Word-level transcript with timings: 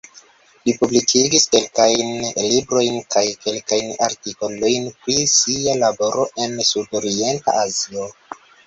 Li 0.67 0.73
publikigis 0.77 1.43
kelkajn 1.55 2.09
librojn 2.45 2.97
kaj 3.17 3.25
kelkajn 3.45 3.93
artikolojn 4.09 4.91
pri 5.05 5.21
sia 5.37 5.81
laboro 5.87 6.29
en 6.49 6.61
Sudorienta 6.73 7.61
Azio. 7.69 8.13